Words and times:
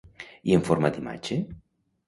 I 0.51 0.55
en 0.59 0.65
forma 0.71 0.91
d'imatge? 0.97 1.39